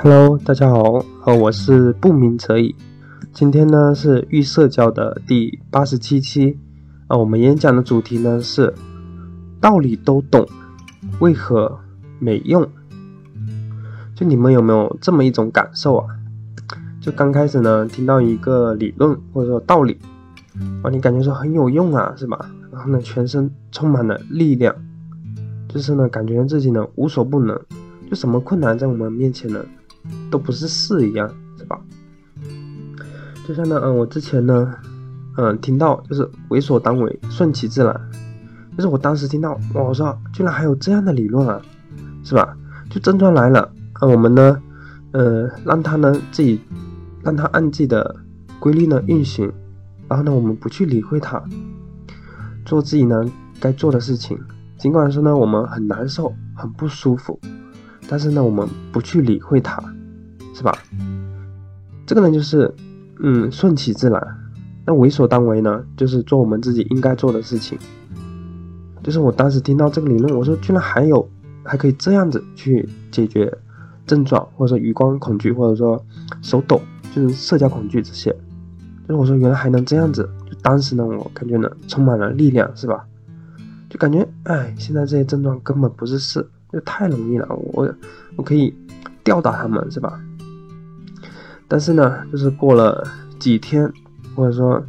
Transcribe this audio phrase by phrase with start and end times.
[0.00, 2.72] Hello，大家好，呃，我是不鸣则已。
[3.32, 6.56] 今天呢是预社交的第八十七期，
[7.08, 8.72] 啊，我们演讲的主题呢是
[9.60, 10.46] 道理都懂，
[11.18, 11.80] 为何
[12.20, 12.64] 没用？
[14.14, 16.06] 就你们有没有这么一种感受啊？
[17.00, 19.98] 就刚开始呢听到一个理论或者说道理，
[20.84, 22.48] 啊，你感觉说很有用啊，是吧？
[22.70, 24.72] 然后呢全身充满了力量，
[25.68, 27.60] 就是呢感觉自己呢无所不能，
[28.08, 29.58] 就什么困难在我们面前呢？
[30.30, 31.78] 都不是事一样，是吧？
[33.46, 34.74] 就像呢，嗯，我之前呢，
[35.36, 37.98] 嗯，听到就是为所当为，顺其自然，
[38.76, 41.60] 就是我当时听到，哇，我说居然还有这样的理论啊，
[42.22, 42.56] 是吧？
[42.90, 43.60] 就症状来了，
[43.94, 44.62] 啊，我们呢，
[45.12, 46.60] 呃，让他呢自己，
[47.22, 48.16] 让他按自己的
[48.58, 49.50] 规律呢运行，
[50.08, 51.42] 然后呢，我们不去理会他，
[52.66, 53.24] 做自己呢
[53.60, 54.38] 该做的事情，
[54.76, 57.40] 尽管说呢我们很难受，很不舒服，
[58.08, 59.82] 但是呢我们不去理会他。
[60.58, 60.76] 是吧？
[62.04, 62.74] 这个呢，就是，
[63.20, 64.20] 嗯，顺其自然。
[64.84, 67.78] 那为所当为呢，就是做我们自己应该做的事情。
[69.04, 71.28] 就是我当时听到这个理论，我说居然还有，
[71.62, 73.56] 还可以这样子去解决
[74.04, 76.04] 症状，或者说余光恐惧，或者说
[76.42, 76.80] 手抖，
[77.14, 78.34] 就是社交恐惧这些。
[79.06, 83.06] 就是我说原来还能这样子，就当时呢，我感觉呢充满了力量，是吧？
[83.88, 87.88] 就感觉哎，现在这些症状根本不是事，就太容易了，我
[88.34, 88.74] 我可以
[89.22, 90.20] 吊打他们，是吧？
[91.70, 93.06] 但是呢，就是过了
[93.38, 93.92] 几天，
[94.34, 94.82] 或者说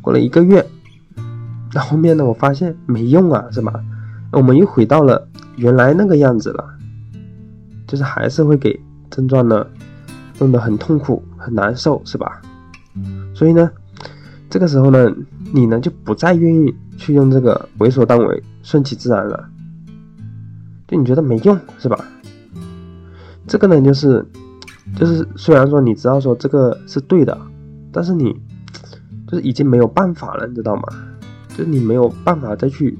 [0.00, 0.64] 过了一个月，
[1.74, 3.72] 那后面呢，我发现没用啊，是吧？
[4.30, 6.64] 我们又回到了原来那个样子了，
[7.88, 9.66] 就是还是会给症状呢
[10.38, 12.40] 弄得很痛苦、很难受，是吧？
[13.34, 13.68] 所以呢，
[14.48, 15.12] 这个时候呢，
[15.52, 19.48] 你呢就不再愿意去用这个为所当为、顺其自然了，
[20.86, 21.98] 就你觉得没用，是吧？
[23.48, 24.24] 这个呢，就是。
[24.96, 27.36] 就是虽然说你知道说这个是对的，
[27.92, 28.32] 但是你
[29.26, 30.82] 就是已经没有办法了，你知道吗？
[31.48, 32.98] 就是你没有办法再去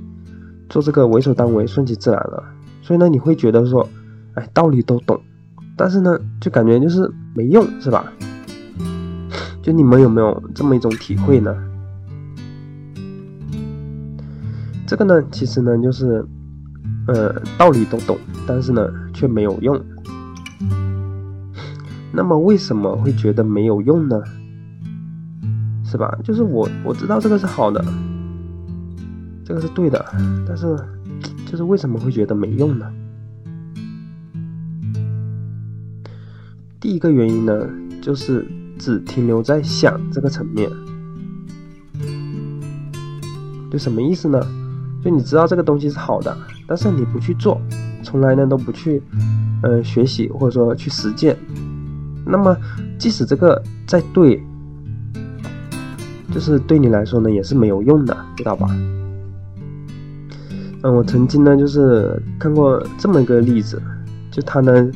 [0.69, 2.45] 做这个为所当为、顺其自然了。
[2.83, 3.89] 所以呢，你会觉得说，
[4.35, 5.21] 哎，道理都懂，
[5.77, 8.13] 但是呢，就感觉就是没用，是吧？
[9.63, 11.55] 就你们有没有这么一种体会呢？
[14.87, 16.25] 这个呢，其实呢，就是
[17.07, 19.81] 呃，道理都懂，但是呢，却没有用。
[22.13, 24.23] 那么为什么会觉得没有用呢？
[25.85, 26.19] 是吧？
[26.25, 27.85] 就是我我知道这个是好的，
[29.45, 30.05] 这个是对的，
[30.47, 30.77] 但是
[31.47, 32.91] 就是为什么会觉得没用呢？
[36.81, 37.69] 第一个原因呢，
[38.01, 38.47] 就是
[38.79, 40.71] 只停留在想这个层面。
[43.71, 44.41] 就什么意思呢？
[45.03, 46.37] 就你知道这个东西是好的，
[46.67, 47.61] 但是你不去做，
[48.03, 49.03] 从来呢都不去
[49.63, 51.37] 呃学习或者说去实践。
[52.25, 52.57] 那么，
[52.99, 54.43] 即使这个再对，
[56.33, 58.69] 就是对你来说呢，也是没有用的，知道吧？
[60.83, 63.81] 嗯，我曾经呢，就是看过这么一个例子，
[64.31, 64.91] 就他呢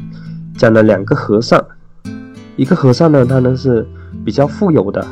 [0.57, 1.63] 讲了两个和尚，
[2.57, 3.87] 一个和尚呢，他呢是
[4.25, 5.07] 比较富有的，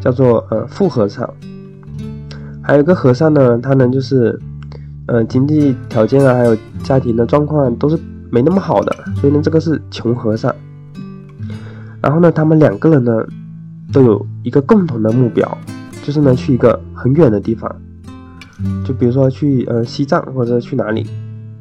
[0.00, 1.26] 叫做呃富和尚；
[2.62, 4.38] 还有一个和尚呢，他呢就是
[5.06, 7.98] 呃经济条件啊，还有家庭的状况都是
[8.30, 10.54] 没那么好的，所以呢，这个是穷和尚。
[12.00, 13.12] 然后呢，他们两个人呢，
[13.92, 15.58] 都有一个共同的目标，
[16.04, 17.68] 就是呢去一个很远的地方，
[18.84, 21.04] 就比如说去呃西藏或者去哪里，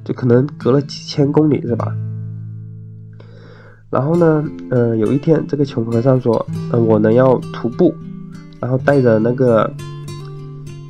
[0.05, 1.91] 就可能隔了几千公里，是吧？
[3.89, 7.95] 然后呢，呃有一天这个穷和尚说，嗯我呢要徒步，
[8.59, 9.73] 然后带着那个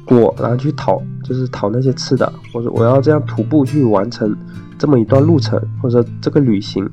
[0.05, 4.35] 锅，然后去讨，就是讨那些吃的，我说我要这样徒步去完成
[4.77, 6.87] 这么一段路程或者这个旅行。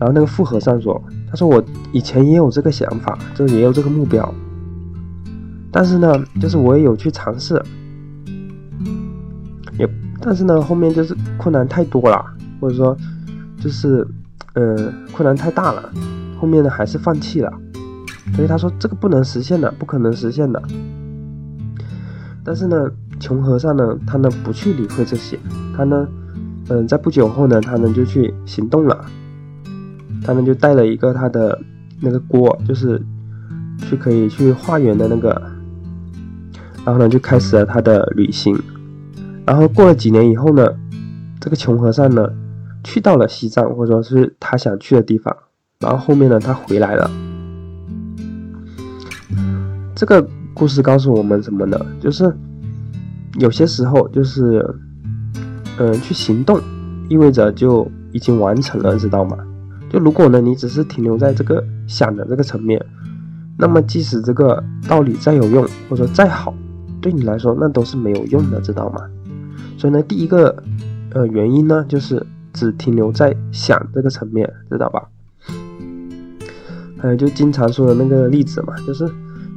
[0.00, 0.98] 然后那个富和尚说。
[1.30, 1.62] 他说：“我
[1.92, 4.34] 以前也有这个想法，就也有这个目标，
[5.70, 7.62] 但是呢，就是我也有去尝试，
[9.78, 9.88] 也
[10.20, 12.24] 但是呢，后面就是困难太多了，
[12.60, 12.96] 或者说
[13.60, 14.06] 就是
[14.54, 15.92] 嗯困难太大了，
[16.40, 17.52] 后面呢还是放弃了。
[18.34, 20.62] 所以他说这个不能实现的，不可能实现的。
[22.42, 22.90] 但是呢，
[23.20, 25.38] 穷和尚呢，他呢不去理会这些，
[25.76, 26.08] 他呢，
[26.68, 29.04] 嗯，在不久后呢，他呢就去行动了。”
[30.28, 31.58] 他呢就带了一个他的
[32.02, 33.02] 那个锅，就是
[33.78, 35.30] 去可以去化缘的那个，
[36.84, 38.54] 然后呢就开始了他的旅行。
[39.46, 40.68] 然后过了几年以后呢，
[41.40, 42.28] 这个穷和尚呢
[42.84, 45.34] 去到了西藏，或者说是他想去的地方。
[45.80, 47.10] 然后后面呢他回来了。
[49.94, 51.80] 这个故事告诉我们什么呢？
[52.02, 52.30] 就是
[53.38, 54.62] 有些时候就是
[55.78, 56.60] 嗯去行动，
[57.08, 59.38] 意味着就已经完成了，知道吗？
[59.90, 62.84] 就如果呢，你只是停留在这个想的这个层面，
[63.56, 66.54] 那么即使这个道理再有用，或者说再好，
[67.00, 69.00] 对你来说那都是没有用的，知道吗？
[69.76, 70.62] 所以呢，第一个
[71.12, 75.08] 呃原因呢，就是只停留在想这个层面，知道吧？
[77.00, 79.08] 还有就经常说的那个例子嘛，就是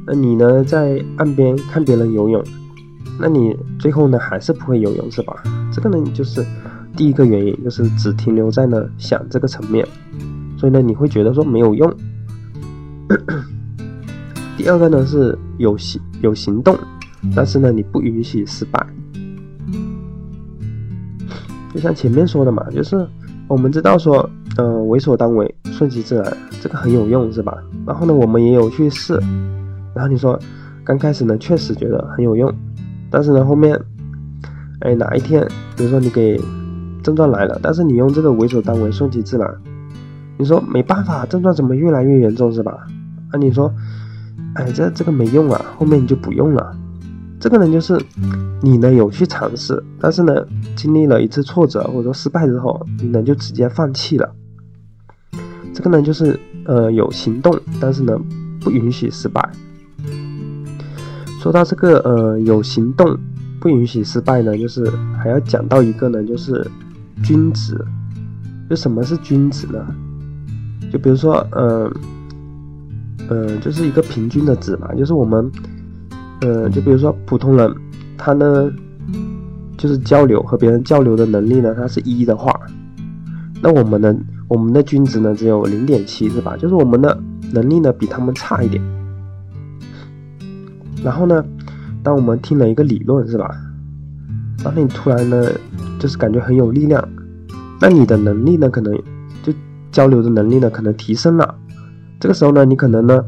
[0.06, 2.42] 那你呢在岸边看别人游泳，
[3.18, 5.42] 那你最后呢还是不会游泳，是吧？
[5.72, 6.44] 这个呢就是
[6.96, 9.86] 第一个原因，就是只停留在呢想这个层面，
[10.58, 11.92] 所以呢你会觉得说没有用。
[14.56, 16.78] 第二个呢是有行有行动，
[17.34, 18.86] 但是呢你不允许失败。
[21.74, 23.06] 就像前面说的嘛，就是
[23.48, 24.28] 我们知道说，
[24.58, 27.56] 嗯，为所当为，顺其自然，这个很有用，是吧？
[27.86, 29.14] 然后呢，我们也有去试，
[29.94, 30.38] 然后你说，
[30.84, 32.52] 刚开始呢确实觉得很有用，
[33.10, 33.80] 但是呢后面，
[34.80, 36.38] 哎，哪一天，比如说你给
[37.02, 39.48] 症状来了，但是你用这个为所当为，顺其自然，
[40.38, 42.86] 你说没办法，症状怎么越来越严重，是吧？
[43.30, 43.72] 啊，你说，
[44.54, 46.76] 哎，这这个没用啊，后面你就不用了。
[47.40, 48.00] 这个呢，就是
[48.60, 50.32] 你呢有去尝试，但是呢，
[50.76, 54.32] 经历了一次挫折或者说失败之后，你呢就直接放弃了。
[55.74, 58.16] 这个呢，就是呃有行动，但是呢
[58.60, 59.50] 不允许失败。
[61.40, 63.18] 说到这个呃有行动
[63.58, 64.88] 不允许失败呢，就是
[65.20, 66.64] 还要讲到一个呢，就是
[67.22, 67.84] 君子。
[68.68, 69.86] 就什么是君子呢？
[70.92, 71.92] 就比如说，嗯
[73.28, 75.50] 嗯，就是一个平均的值嘛，就是我们。
[76.44, 77.72] 呃，就比如说普通人，
[78.18, 78.68] 他呢，
[79.78, 82.52] 就是交流和别人交流的能力呢，他是一的话，
[83.62, 84.12] 那我们呢，
[84.48, 86.56] 我们的均值呢只有零点七，是吧？
[86.56, 87.16] 就是我们的
[87.52, 88.82] 能力呢比他们差一点。
[91.04, 91.44] 然后呢，
[92.02, 93.48] 当我们听了一个理论，是吧？
[94.64, 95.48] 然后你突然呢，
[95.98, 97.06] 就是感觉很有力量，
[97.80, 98.94] 那你的能力呢，可能
[99.42, 99.52] 就
[99.90, 101.54] 交流的能力呢，可能提升了。
[102.20, 103.24] 这个时候呢，你可能呢。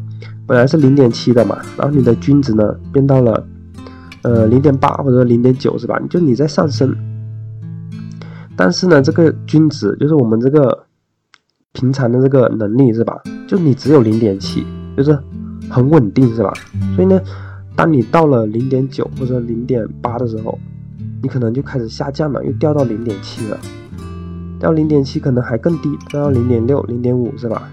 [0.46, 3.46] 本来是零点七的嘛，然后你的均值呢变到了，
[4.20, 5.98] 呃零点八或者零点九是吧？
[6.10, 6.94] 就你在上升，
[8.54, 10.84] 但是呢这个均值就是我们这个
[11.72, 13.22] 平常的这个能力是吧？
[13.48, 14.66] 就你只有零点七，
[14.98, 15.18] 就是
[15.70, 16.52] 很稳定是吧？
[16.94, 17.18] 所以呢，
[17.74, 20.58] 当你到了零点九或者零点八的时候，
[21.24, 23.58] 你可能就开始下降了，又掉到零点七了，
[24.60, 27.66] 掉零点七可能还更低，掉到零点六、零点五是吧？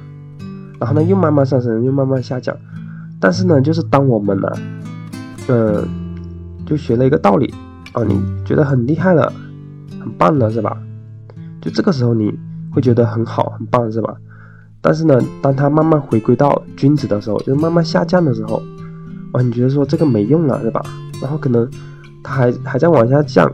[0.79, 2.55] 然后呢，又慢慢上升，又慢慢下降。
[3.19, 4.47] 但是呢，就是当我们呢，
[5.49, 5.85] 嗯，
[6.65, 7.53] 就学了一个道理
[7.91, 9.33] 啊，你觉得很厉害了，
[9.99, 10.77] 很棒了，是吧？
[11.61, 12.33] 就这个时候你
[12.73, 14.15] 会觉得很好，很棒，是吧？
[14.79, 18.63] 但是呢，当它慢慢回归到均值的时候，就是慢慢下降的时候，
[19.33, 20.81] 啊，你觉得说这个没用了，是吧？
[21.21, 21.69] 然后可能
[22.23, 23.51] 它还还在往下降，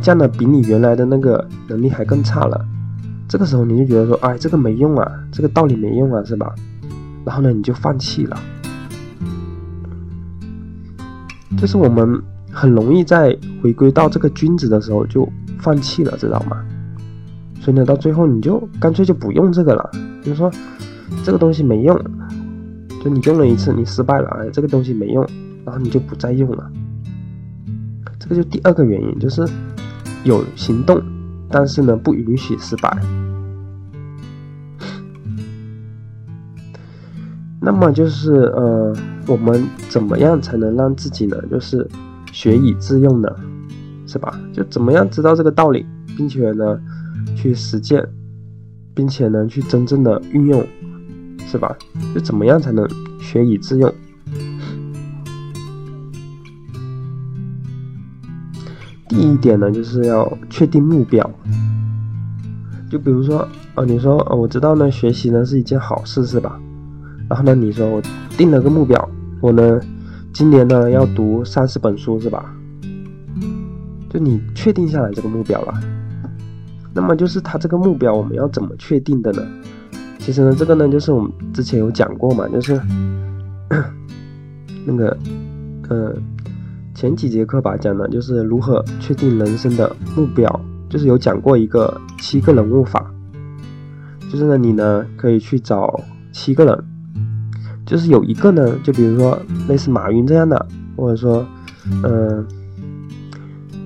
[0.00, 2.64] 降的比你原来的那个能力还更差了。
[3.28, 6.54] 这个时候你就觉得说，哎，这个没用啊，这个道理没用啊，是吧？
[7.24, 8.36] 然后呢，你就放弃了。
[11.56, 12.20] 就是我们
[12.50, 15.26] 很容易在回归到这个君子的时候就
[15.58, 16.62] 放弃了，知道吗？
[17.60, 19.90] 所以呢，到最后你就干脆就不用这个了。
[20.22, 20.50] 就是说，
[21.24, 21.96] 这个东西没用，
[23.02, 25.24] 就你用了一次，你失败了，哎，这个东西没用，
[25.64, 26.70] 然后你就不再用了。
[28.32, 29.46] 这就第二个原因，就是
[30.24, 31.02] 有行动，
[31.50, 32.96] 但是呢，不允许失败。
[37.60, 38.96] 那么就是呃，
[39.26, 41.36] 我们怎么样才能让自己呢？
[41.50, 41.86] 就是
[42.32, 43.28] 学以致用呢，
[44.06, 44.40] 是吧？
[44.54, 45.84] 就怎么样知道这个道理，
[46.16, 46.80] 并且呢
[47.36, 48.02] 去实践，
[48.94, 50.66] 并且呢去真正的运用，
[51.46, 51.76] 是吧？
[52.14, 52.88] 就怎么样才能
[53.20, 53.92] 学以致用？
[59.12, 61.30] 第一点呢，就是要确定目标。
[62.90, 66.58] 就比如说，哦，你说，哦，我知道呢，学习呢是一件好事，是吧？
[67.28, 67.54] 然后呢？
[67.54, 68.00] 你说我
[68.38, 69.08] 定了个目标，
[69.42, 69.78] 我呢
[70.32, 72.54] 今年呢要读三十本书是吧？
[74.08, 75.74] 就你确定下来这个目标了，
[76.94, 79.46] 那么就是他这个目标我们要怎么确定的呢？
[80.18, 82.80] 其实呢，这个呢就是我们之前有讲过嘛，就是
[84.86, 85.16] 那个
[85.90, 86.14] 呃
[86.94, 93.12] 前几节课吧讲的就是如何确定人生的目标，就是有讲过一个七个人物法，
[94.30, 96.00] 就是呢你呢可以去找
[96.32, 96.84] 七个人。
[97.84, 99.36] 就是有一个呢，就比如说
[99.68, 101.44] 类似马云这样的，或者说，
[102.04, 102.46] 嗯，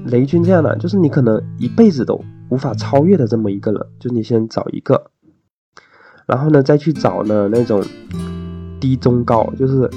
[0.04, 5.10] 雷军这样的，就是你可能一辈子都无法超越的这么一个人，就你先找一个，
[6.26, 7.82] 然后呢再去找呢那种
[8.78, 9.90] 低中高，就是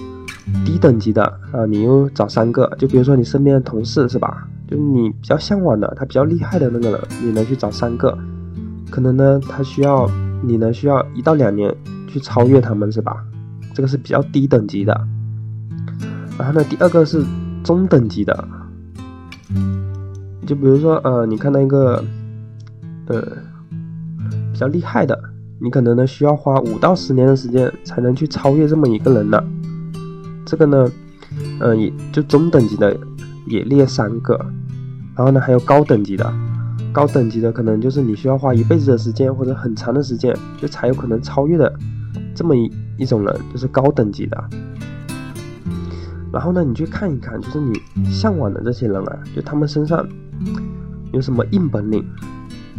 [0.65, 4.48] 低等级的啊，你又找三个，就比如说你身边的同事是吧？
[4.68, 8.15] 就你比较向往的，他比较厉害的那个人，你能去找三个，
[8.91, 10.10] 可能呢他需要
[10.44, 11.75] 你呢需要一到两年
[12.08, 13.25] 去超越他们，是吧？
[13.74, 15.08] 这个是比较低等级的。
[16.38, 17.25] 然后呢，第二个是
[17.63, 18.48] 中等级的，
[20.46, 22.03] 就比如说呃，你看到一个
[23.08, 23.22] 呃
[24.51, 25.20] 比较厉害的，
[25.60, 29.44] 你可能呢需要花五到十年的时间才能去超越这么一个人呢。
[30.50, 30.91] 这个呢，
[31.60, 32.98] 嗯，也就中等级的
[33.46, 34.36] 也列三个，
[35.15, 36.34] 然后呢还有高等级的，
[36.91, 41.72] 高等级的可能就是你需要花一辈子的时间或者很长的时间就才有可能超越的
[42.34, 44.44] 这么一一种人，就是高等级的。
[46.34, 50.03] 然后呢，你去看一看，就是你向往的这些人啊，就他们身上
[51.13, 52.03] 有什么硬本领，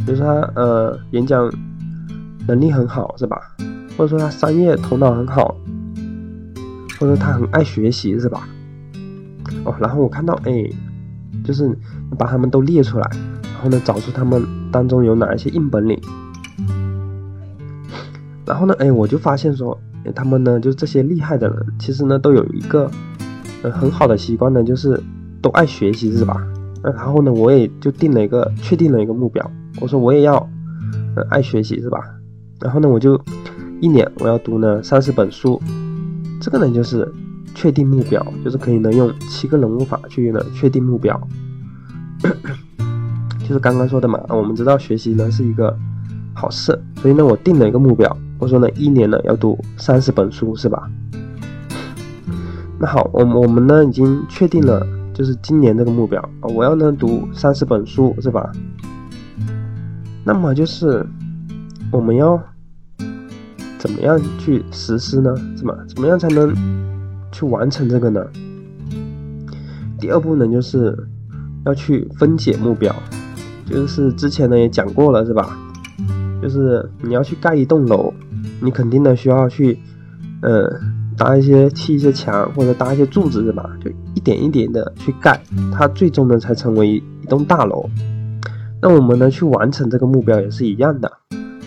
[0.05, 1.49] 比如说他呃演讲
[2.49, 3.41] 能力很好，是吧？
[3.97, 5.57] 或者说他商业头脑很好，
[7.01, 8.47] 或者他很爱学习，是吧？
[9.65, 10.71] 哦，然后我看到哎，
[11.43, 11.77] 就是
[12.17, 13.11] 把他们都列出来，
[13.43, 15.99] 然后呢找出他们当中有哪一些硬本领，
[18.47, 19.77] 然后呢哎我就发现说，
[20.15, 22.89] 他们呢就是这些厉害的人，其实呢都有一个。
[23.63, 24.99] 呃，很好的习惯呢，就是
[25.43, 26.43] 都爱学习，是吧？
[26.83, 29.51] 然后呢，我也就定了一个，确定了一个目标。
[29.83, 30.49] 我说我也要，
[31.29, 32.01] 爱学习，是吧？
[32.59, 33.23] 然后呢，我就
[33.83, 35.61] 一年我要读呢三十本书。
[36.41, 37.07] 这个呢，就是
[37.55, 41.21] 确定目标，就是可以呢用七个人物法去呢确定目标。
[43.41, 45.77] 就是刚刚说的嘛，我们知道学习呢是一个
[46.35, 50.89] 好事，所以呢我定了一个目标，我说呢一年呢要读三十本书，是吧？
[52.79, 58.51] 那好，我我们呢已经确定了，就是今年这个目标啊，我要呢读三十本书，是吧？
[60.25, 61.05] 那么就是
[61.91, 62.41] 我们要
[63.81, 65.35] 怎么样去实施呢？
[65.57, 65.77] 是吧？
[65.89, 66.55] 怎么样才能
[67.33, 68.25] 去完成这个呢？
[69.99, 70.97] 第二步呢，就是
[71.65, 72.95] 要去分解目标，
[73.67, 75.59] 就是之前呢也讲过了，是吧？
[76.41, 78.15] 就是你要去盖一栋楼，
[78.61, 79.77] 你肯定呢需要去，
[80.43, 80.81] 呃。
[81.19, 83.69] 搭一些砌一些墙，或者搭一些柱子，是吧？
[83.85, 85.39] 就一点一点的去盖，
[85.71, 87.85] 它最终呢才成为一栋大楼。
[88.81, 91.13] 那我们呢去完成这个目标也是一样的，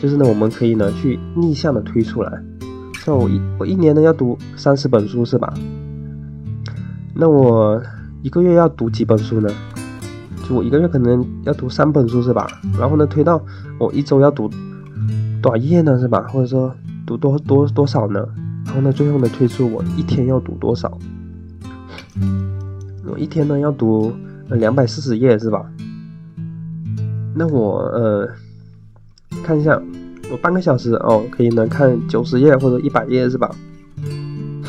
[0.03, 2.43] 就是呢我们可以呢去逆向的推出来。
[3.05, 5.53] 像我一我一年呢要读三十本书，是吧？
[7.15, 7.81] 那我
[8.21, 9.49] 一个月要读几本书呢？
[10.45, 12.45] 就我一个月可能要读三本书，是吧？
[12.77, 13.41] 然后呢推到
[13.79, 14.49] 我一周要读
[15.41, 15.97] 多少页呢？
[15.97, 16.27] 是吧？
[16.27, 16.75] 或者说
[17.07, 18.27] 读多多多少呢？
[18.65, 20.97] 然后呢，最后呢，推出我一天要读多少？
[23.05, 24.11] 我一天呢要读
[24.49, 25.65] 两百四十页，是吧？
[27.33, 28.29] 那我呃
[29.43, 29.79] 看一下，
[30.31, 33.53] 我半个小时哦，可以能看九十页或者一百页，是吧？
[34.05, 34.63] 嗯，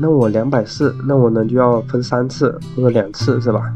[0.00, 3.74] 那我两百四，那我呢就要分三次或者两次，是吧？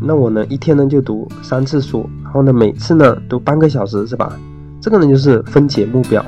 [0.00, 4.38] 那我呢一天呢就读三次书，然后呢每次呢读半个小时，是吧？
[4.80, 6.24] 这个呢就是分解目标。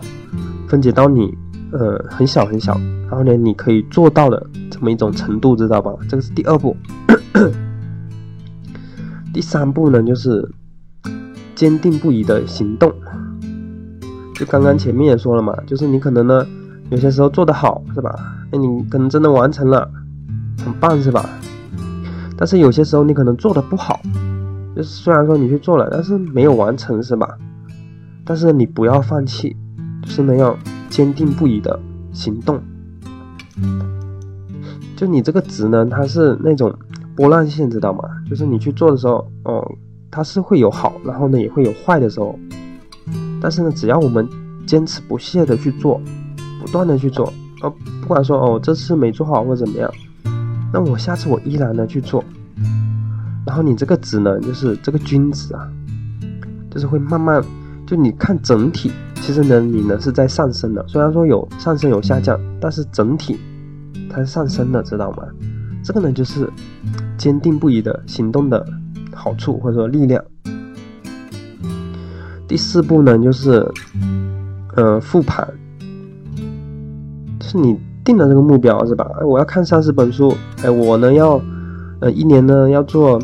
[0.66, 1.32] 分解到你，
[1.72, 5.92] 呃，很小很小，然后呢，你可以做到的这么一种程度，知道吧？
[6.08, 6.74] 这个是第二步。
[9.32, 10.48] 第三步呢，就是
[11.54, 12.92] 坚定不移的行动。
[14.34, 16.46] 就刚刚前面也说了嘛，就是你可能呢，
[16.90, 18.14] 有些时候做得好，是吧？
[18.50, 19.88] 那你可能真的完成了，
[20.64, 21.28] 很棒，是吧？
[22.36, 24.00] 但是有些时候你可能做的不好，
[24.74, 27.38] 就是虽然说你去做了，但是没有完成，是吧？
[28.24, 29.56] 但是你不要放弃。
[30.02, 30.54] 就是呢，要
[30.90, 31.80] 坚定不移的
[32.12, 32.60] 行动。
[34.96, 36.74] 就你这个值呢，它是那种
[37.16, 38.02] 波浪线，知道吗？
[38.28, 39.66] 就是你去做的时候，哦，
[40.14, 42.38] 它是会有好，然后呢也会有坏的时候。
[43.42, 44.28] 但是呢，只要我们
[44.64, 46.00] 坚持不懈的去做，
[46.60, 49.90] 不断的去做，哦，不管说哦这次没做好或怎么样，
[50.72, 52.22] 那我下次我依然的去做。
[53.44, 55.68] 然后你这个值呢，就是这个均值啊，
[56.70, 57.42] 就是会慢慢，
[57.84, 58.92] 就你看整体。
[59.16, 63.36] 其实呢，你呢是在上升的，虽然说有上升有下降，但是整体
[64.08, 65.24] 它是上升的，知道吗？
[65.82, 66.48] 这个呢就是
[67.18, 68.64] 坚定不移的行动的
[69.14, 70.22] 好处或者说力量。
[72.46, 73.66] 第四步呢就是，
[74.76, 75.48] 呃，复盘，
[77.40, 79.10] 是你定了这个目标是吧？
[79.18, 81.40] 哎，我要看三十本书，哎，我呢要，
[82.00, 83.18] 呃，一年呢要做，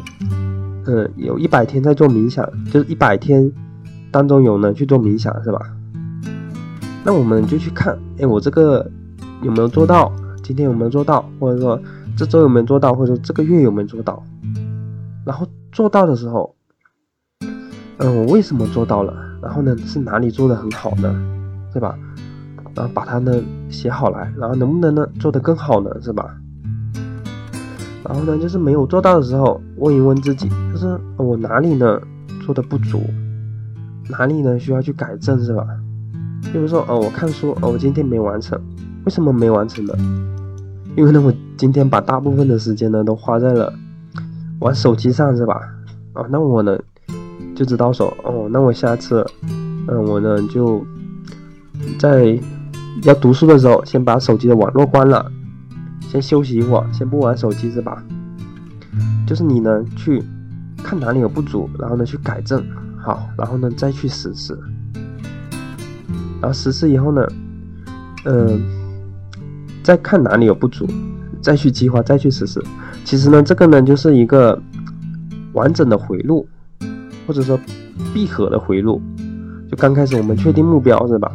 [0.87, 3.53] 呃，有一百天在做冥想，就是一百天
[4.11, 5.61] 当中有呢去做冥想是吧？
[7.05, 8.91] 那我们就去看，哎，我这个
[9.43, 10.11] 有没有做到？
[10.43, 11.25] 今天有没有做到？
[11.39, 11.81] 或者说
[12.17, 12.95] 这周有没有做到？
[12.95, 14.21] 或者说这个月有没有做到？
[15.25, 16.55] 然后做到的时候，
[17.99, 19.15] 嗯，我为什么做到了？
[19.43, 21.15] 然后呢，是哪里做的很好呢？
[21.73, 21.97] 是吧？
[22.75, 25.91] 然后把它呢写好来，然后能不能呢做得更好呢？
[26.01, 26.37] 是吧？
[28.05, 32.01] 然后呢，就是没有做到的时候，问一问自己，就是我哪里呢
[32.45, 33.03] 做的不足？
[34.09, 35.65] 哪里呢需要去改正是吧？
[36.53, 38.61] 比如说，哦，我看书，哦，我今天没完成，
[39.05, 39.95] 为什么没完成呢？
[40.97, 43.73] 因为呢，我今天把大部分的时间呢都花在了
[44.61, 45.61] 玩手机上是吧？
[46.13, 46.79] 啊，那我呢
[47.55, 49.27] 就知道说，哦，那我下次，
[49.89, 50.85] 嗯，我呢就
[51.99, 52.39] 在
[53.05, 55.31] 要读书的时候，先把手机的网络关了，
[56.09, 58.03] 先休息一会儿，先不玩手机是吧？
[59.27, 60.23] 就是你呢去
[60.83, 62.63] 看哪里有不足，然后呢去改正
[62.99, 64.59] 好，然后呢再去实施，
[66.41, 67.27] 然后实施以后呢，
[68.27, 68.61] 嗯，
[69.83, 70.87] 再看哪里有不足，
[71.41, 72.63] 再去计划，再去实施。
[73.05, 74.61] 其实呢，这个呢就是一个
[75.53, 76.47] 完整的回路，
[77.27, 77.59] 或者说
[78.13, 79.01] 闭合的回路。
[79.71, 81.31] 就刚开始我们确定目标是吧？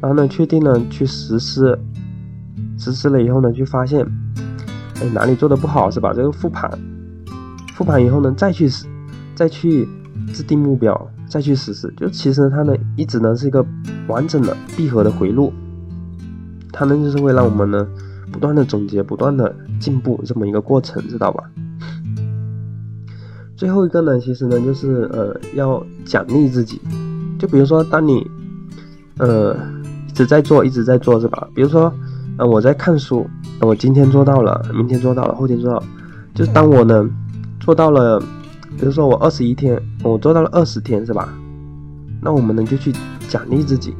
[0.00, 1.78] 然后呢确定呢去实施，
[2.76, 4.06] 实施了以后呢去发现，
[5.00, 6.12] 哎哪里做的不好是吧？
[6.14, 6.70] 这个复盘。
[7.74, 8.86] 复盘以后呢，再去实，
[9.34, 9.88] 再去
[10.34, 11.92] 制定目标，再去实施。
[11.96, 13.64] 就其实它呢，一直呢是一个
[14.06, 15.52] 完整的闭合的回路。
[16.70, 17.86] 它呢就是会让我们呢
[18.32, 21.44] 不断的总结，不断的进步这么一个过程，知道吧？
[23.54, 26.80] 最后一个呢，其实呢就是呃要奖励自己。
[27.38, 28.26] 就比如说，当你
[29.18, 29.54] 呃
[30.08, 31.46] 一直在做，一直在做，是吧？
[31.54, 31.92] 比如说，
[32.38, 33.26] 呃我在看书，
[33.60, 35.82] 我今天做到了，明天做到了，后天做到，
[36.34, 37.08] 就是当我呢。
[37.60, 38.18] 做到了，
[38.76, 41.32] 比如说我二十一天，我做到了二十天，是吧？
[42.20, 42.92] 那我们呢就去
[43.28, 43.94] 奖励自己，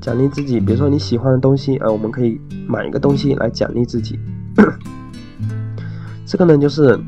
[0.00, 0.58] 奖励自己。
[0.58, 4.18] 比如说你喜欢的东西，呃，我们可以买一个东西来奖励自己。
[6.26, 6.98] 这个呢就是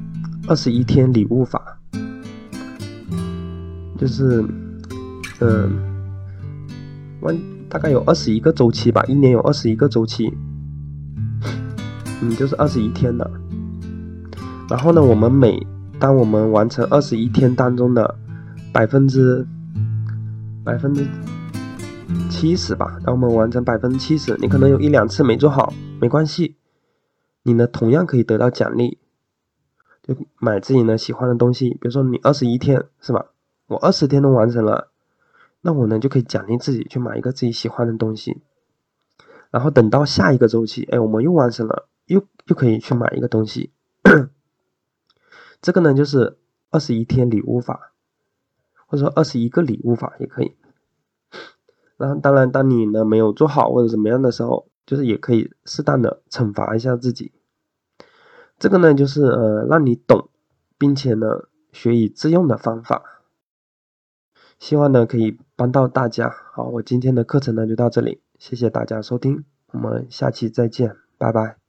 [0.49, 1.78] 二十一天礼物法，
[3.96, 4.44] 就是，
[5.40, 5.70] 嗯，
[7.20, 10.32] 完大概有二十一个周期吧，一年有二十一个周期，
[12.20, 13.30] 嗯，就是二十一天的。
[14.68, 15.64] 然后呢，我们每
[16.00, 18.16] 当我们完成二十一天当中的
[18.72, 19.46] 百分之
[20.64, 21.06] 百分之
[22.30, 26.57] 七十吧，当我们完成百分之七十，你可能有一两次没做好，没关系，
[27.42, 28.98] 你呢同样可以得到奖励，
[30.03, 31.70] 就买自己呢喜欢的东西。
[31.70, 33.26] 比如说你二十一天是吧？
[33.66, 34.90] 我二十天都完成了，
[35.61, 38.42] 那我呢就可以奖励自己去买一个自己喜欢的东西。
[39.50, 43.70] 然后等到下一个周期，哎，我们又完成了，又又可以去买一个东西。
[45.61, 46.38] 这个呢，就是
[46.70, 47.92] 二十一天礼物法，
[48.87, 50.57] 或者说二十一个礼物法也可以。
[52.02, 57.30] 然后，当然，当你呢没有做好或者怎么样的时候，就是也可以适当的惩罚一下自己。
[58.58, 60.28] 这个呢，就是呃让你懂，
[60.76, 63.22] 并且呢学以致用的方法。
[64.58, 66.34] 希望呢可以帮到大家。
[66.52, 71.62] 好，我今天的课程呢就到这里，谢谢大家收听，我们下期再见，拜拜。